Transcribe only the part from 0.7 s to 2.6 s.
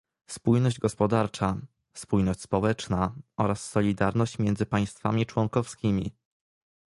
gospodarcza, spójność